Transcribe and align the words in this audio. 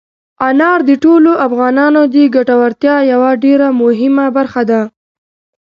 انار 0.47 0.79
د 0.89 0.91
ټولو 1.03 1.31
افغانانو 1.47 2.01
د 2.13 2.15
ګټورتیا 2.35 2.95
یوه 3.11 3.31
ډېره 3.43 3.67
مهمه 3.81 4.25
برخه 4.37 4.61
ده. 4.69 4.81